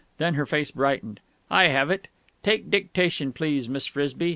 Then 0.17 0.33
her 0.33 0.47
face 0.47 0.71
brightened. 0.71 1.19
"I 1.51 1.65
have 1.67 1.91
it. 1.91 2.07
Take 2.41 2.71
dictation, 2.71 3.31
please, 3.31 3.69
Miss 3.69 3.85
Frisby. 3.85 4.29